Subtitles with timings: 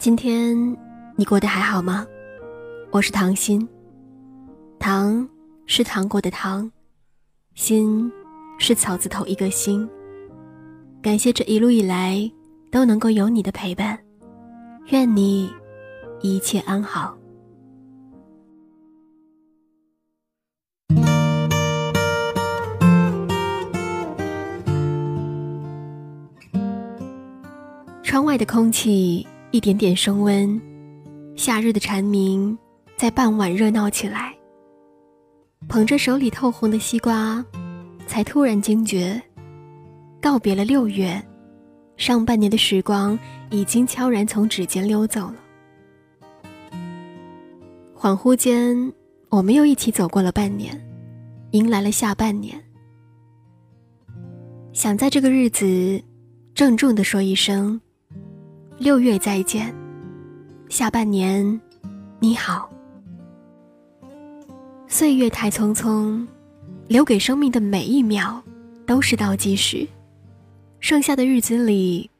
[0.00, 0.56] 今天
[1.14, 2.06] 你过得还好吗？
[2.90, 3.68] 我是唐心，
[4.78, 5.28] 糖
[5.66, 6.72] 是糖果的糖，
[7.54, 8.10] 心
[8.58, 9.86] 是草字头一个心。
[11.02, 12.18] 感谢这一路以来
[12.72, 13.98] 都能够有你的陪伴，
[14.86, 15.52] 愿你
[16.22, 17.14] 一切安好。
[28.02, 30.60] 窗外的空气一点点升温，
[31.34, 32.56] 夏日的蝉鸣
[32.96, 34.32] 在傍晚热闹起来。
[35.68, 37.44] 捧着手里透红的西瓜，
[38.06, 39.20] 才突然惊觉，
[40.20, 41.20] 告别了六月，
[41.96, 43.18] 上半年的时光
[43.50, 45.36] 已经悄然从指尖溜走了。
[47.96, 48.92] 恍惚间，
[49.30, 50.80] 我们又一起走过了半年，
[51.50, 52.56] 迎来了下半年。
[54.72, 56.00] 想在这个日子，
[56.54, 57.80] 郑重的说一声。
[58.80, 59.74] 六月再见，
[60.70, 61.60] 下半年
[62.18, 62.70] 你好。
[64.88, 66.26] 岁月太匆匆，
[66.88, 68.42] 留给生命的每一秒
[68.86, 69.86] 都是倒计时。
[70.80, 72.10] 剩下的日子里，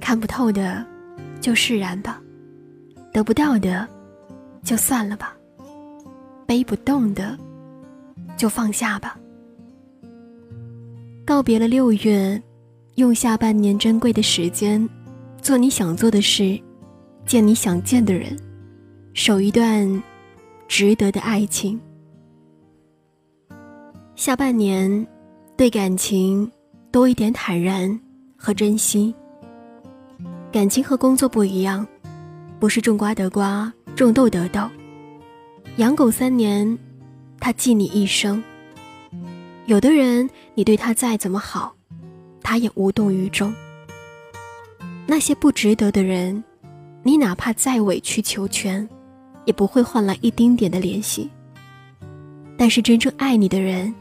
[0.00, 0.82] 看不透的
[1.38, 2.18] 就释然吧，
[3.12, 3.86] 得不到的
[4.64, 5.36] 就算了吧，
[6.46, 7.36] 背不动的
[8.38, 9.18] 就放下吧。
[11.26, 12.42] 告别了六月，
[12.94, 14.88] 用下半年珍贵的时间。
[15.46, 16.60] 做你想做的事，
[17.24, 18.36] 见你想见的人，
[19.14, 20.02] 守一段
[20.66, 21.80] 值得的爱情。
[24.16, 25.06] 下半年，
[25.56, 26.50] 对感情
[26.90, 27.96] 多一点坦然
[28.36, 29.14] 和珍惜。
[30.50, 31.86] 感情和工作不一样，
[32.58, 34.68] 不是种瓜得瓜，种豆得豆。
[35.76, 36.76] 养狗三年，
[37.38, 38.42] 它记你一生。
[39.66, 41.72] 有的人，你对他再怎么好，
[42.42, 43.54] 他也无动于衷。
[45.06, 46.42] 那些不值得的人，
[47.02, 48.86] 你哪怕再委曲求全，
[49.44, 51.30] 也不会换来一丁点的联系。
[52.58, 53.94] 但是真正爱你的人，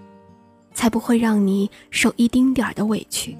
[0.73, 3.37] 才不会让你受一丁点儿的委屈。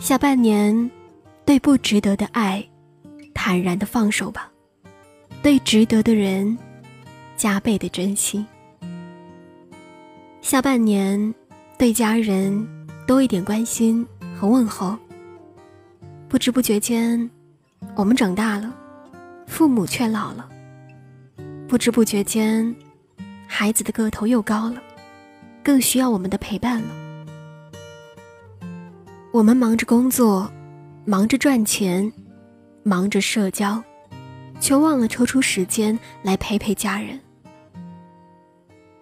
[0.00, 0.90] 下半年，
[1.44, 2.66] 对不值得的爱，
[3.32, 4.50] 坦然的放手吧；
[5.42, 6.58] 对值得的人，
[7.36, 8.44] 加倍的珍惜。
[10.40, 11.34] 下半年，
[11.76, 12.66] 对家人
[13.06, 14.04] 多一点关心
[14.34, 14.96] 和问候。
[16.28, 17.28] 不知不觉间，
[17.96, 18.76] 我们长大了，
[19.46, 20.46] 父母却老了。
[21.66, 22.74] 不知不觉间，
[23.46, 24.82] 孩子的个头又高了，
[25.64, 26.88] 更需要我们的陪伴了。
[29.32, 30.50] 我们忙着工作，
[31.06, 32.12] 忙着赚钱，
[32.82, 33.82] 忙着社交，
[34.60, 37.18] 却忘了抽出时间来陪陪家人。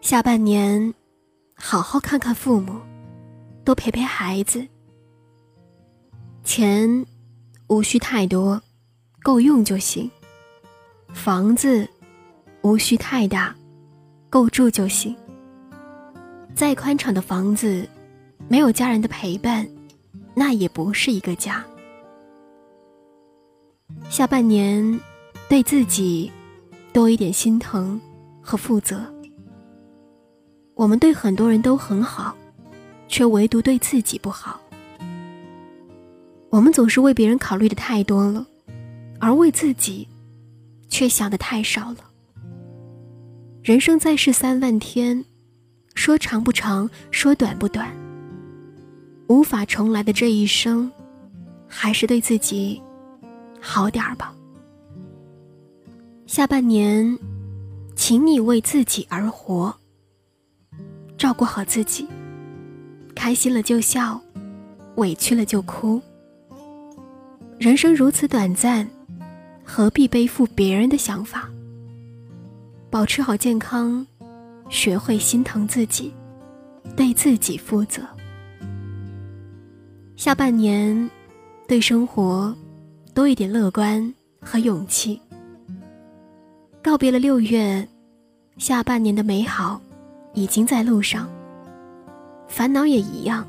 [0.01, 0.95] 下半年，
[1.57, 2.81] 好好看看父母，
[3.65, 4.65] 多陪陪孩子。
[6.45, 7.05] 钱。
[7.69, 8.61] 无需太多，
[9.23, 10.11] 够用就行。
[11.13, 11.89] 房子
[12.63, 13.55] 无需太大，
[14.31, 15.15] 够住就行。
[16.55, 17.89] 再宽敞的房子，
[18.49, 19.67] 没有家人的陪伴，
[20.35, 21.65] 那也不是一个家。
[24.09, 25.01] 下半年，
[25.49, 26.31] 对自己
[26.93, 28.01] 多一点心疼
[28.41, 29.05] 和负责。
[30.75, 32.37] 我们对很多人都很好，
[33.09, 34.61] 却唯独对自己不好。
[36.57, 38.47] 我们总是为别人考虑的太多了，
[39.21, 40.09] 而为自己，
[40.89, 41.99] 却想的太少了。
[43.63, 45.23] 人生在世三万天，
[45.95, 47.95] 说长不长，说短不短。
[49.27, 50.91] 无法重来的这一生，
[51.69, 52.81] 还是对自己
[53.61, 54.35] 好点儿吧。
[56.27, 57.19] 下半年，
[57.95, 59.77] 请你为自己而活，
[61.19, 62.09] 照顾好自己。
[63.15, 64.19] 开心了就笑，
[64.95, 66.01] 委屈了就哭。
[67.59, 68.87] 人生如此短暂，
[69.65, 71.49] 何必背负别人的想法？
[72.91, 74.07] 保持好健康，
[74.69, 76.13] 学会心疼自己，
[76.95, 78.03] 对自己负责。
[80.17, 81.11] 下半年，
[81.67, 82.55] 对生活
[83.15, 85.19] 多一点乐观和勇气。
[86.83, 87.87] 告别了六月，
[88.59, 89.81] 下半年的美好
[90.35, 91.27] 已经在路上。
[92.49, 93.49] 烦恼也一样，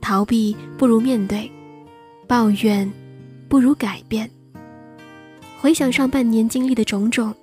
[0.00, 1.50] 逃避不如面对，
[2.26, 2.90] 抱怨。
[3.50, 4.30] 不如改变。
[5.60, 7.34] 回想上半年经历的种种，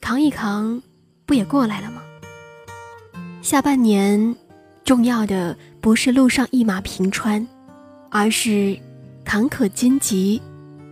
[0.00, 0.80] 扛一扛，
[1.26, 2.00] 不也过来了吗？
[3.42, 4.36] 下半年，
[4.84, 7.44] 重要的不是路上一马平川，
[8.10, 8.78] 而是
[9.24, 10.40] 坎坷荆棘，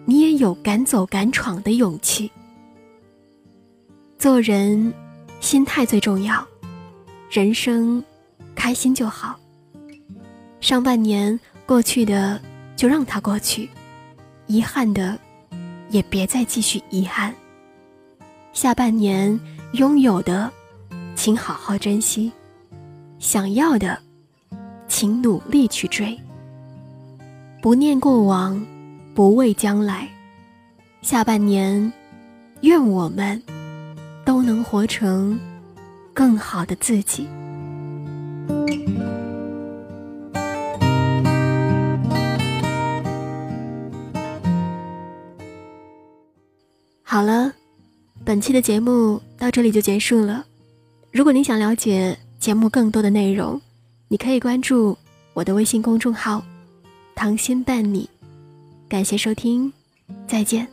[0.04, 2.28] 你也有敢走敢闯的勇气。
[4.18, 4.92] 做人，
[5.38, 6.44] 心态最重要，
[7.30, 8.02] 人生，
[8.56, 9.38] 开心就好。
[10.60, 12.40] 上半年过去的，
[12.74, 13.70] 就让它过去。
[14.46, 15.18] 遗憾的，
[15.90, 17.34] 也别再继续遗憾。
[18.52, 19.38] 下半年
[19.72, 20.50] 拥有的，
[21.14, 22.30] 请好好珍惜；
[23.18, 23.98] 想要的，
[24.88, 26.18] 请努力去追。
[27.60, 28.64] 不念过往，
[29.14, 30.08] 不畏将来。
[31.02, 31.92] 下半年，
[32.62, 33.42] 愿我们
[34.24, 35.38] 都能活成
[36.14, 37.28] 更好的自己。
[47.16, 47.50] 好了，
[48.26, 50.44] 本期的节目到这里就结束了。
[51.10, 53.58] 如果您想了解节目更多的内容，
[54.08, 54.94] 你可以关注
[55.32, 56.44] 我的微信公众号
[57.16, 58.06] “糖心伴你”。
[58.86, 59.72] 感谢收听，
[60.28, 60.68] 再见。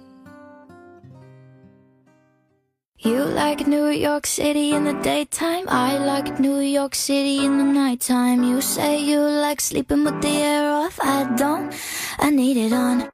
[2.97, 5.65] You like New York City in the daytime.
[5.69, 8.43] I like New York City in the nighttime.
[8.43, 10.99] You say you like sleeping with the air off.
[10.99, 11.71] I don't,
[12.17, 13.12] I need it on.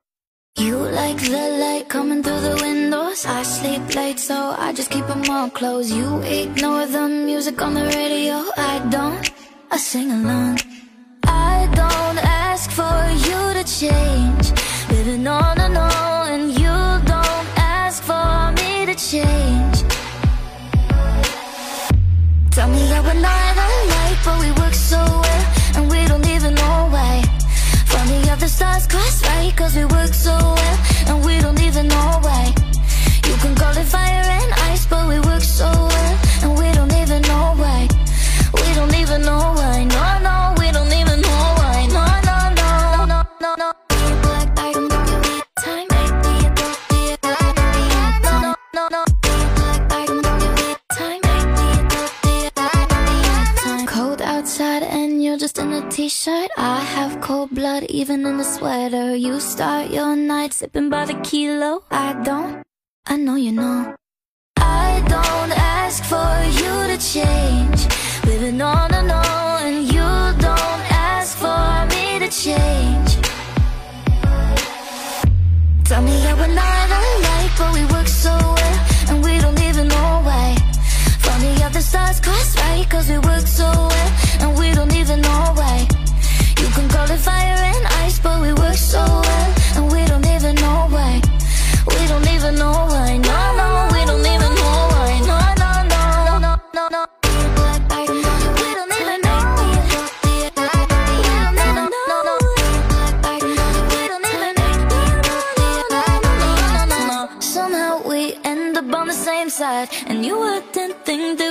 [0.59, 3.25] You like the light coming through the windows.
[3.25, 5.89] I sleep late, so I just keep them all closed.
[5.89, 8.43] You ignore the music on the radio.
[8.57, 9.31] I don't,
[9.71, 10.59] I sing along.
[11.23, 12.19] I don't
[12.49, 12.88] ask for
[28.59, 30.77] stars cross right, cause we work so well,
[31.07, 32.43] and we don't even know why.
[33.27, 36.93] You can call it fire and ice, but we work so well, and we don't
[37.01, 37.87] even know why.
[38.59, 42.69] We don't even know why, no, no, we don't even know why, no, no, no,
[43.11, 43.69] no, no, no.
[43.95, 44.07] No,
[54.39, 56.49] outside and you're just in a t-shirt
[57.29, 59.15] cold blood even in a sweater.
[59.15, 61.83] You start your night sipping by the kilo.
[61.91, 62.63] I don't,
[63.05, 63.93] I know you know.
[64.57, 66.31] I don't ask for
[66.61, 67.79] you to change.
[68.25, 70.09] Living on and on and you
[70.47, 70.83] don't
[71.13, 73.11] ask for me to change.
[75.87, 78.58] Tell me how we're not alike but we work so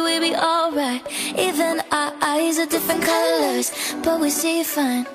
[0.08, 1.02] we'd be alright.
[1.38, 3.66] Even our eyes are different colors
[4.02, 5.06] But we see fine.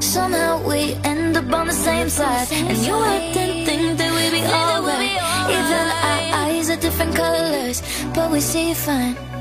[0.00, 2.48] Somehow we end up on the same side.
[2.52, 5.16] And you wouldn't think that we'd be alright.
[5.58, 7.82] Even our eyes are different colors
[8.14, 9.31] But we see fine